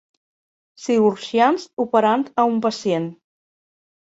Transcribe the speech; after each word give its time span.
Cirurgians 0.85 1.67
operant 1.85 2.25
a 2.45 2.49
un 2.55 2.59
pacient 2.67 3.07